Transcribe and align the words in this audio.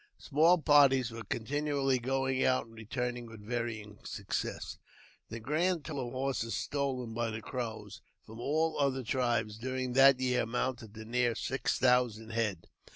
Small 0.17 0.57
parties 0.57 1.11
were 1.11 1.23
continually 1.23 1.99
going 1.99 2.43
out 2.43 2.65
and 2.65 2.73
returning 2.73 3.27
with 3.27 3.39
varying 3.45 3.99
success. 4.03 4.79
The 5.29 5.39
grand 5.39 5.85
total 5.85 6.07
of 6.07 6.13
horses 6.13 6.55
stolen 6.55 7.13
by 7.13 7.29
the 7.29 7.39
Crows 7.39 8.01
from 8.25 8.39
all 8.39 8.79
other 8.79 9.03
tribes 9.03 9.59
during 9.59 9.93
that 9.93 10.19
year 10.19 10.41
amounted 10.41 10.95
to 10.95 11.05
nearly 11.05 11.35
six 11.35 11.77
thousand 11.77 12.31
head. 12.31 12.65